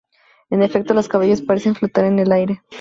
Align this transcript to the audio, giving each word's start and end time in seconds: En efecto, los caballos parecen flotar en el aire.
En 0.49 0.63
efecto, 0.63 0.95
los 0.95 1.07
caballos 1.07 1.43
parecen 1.43 1.75
flotar 1.75 2.05
en 2.05 2.17
el 2.17 2.31
aire. 2.31 2.63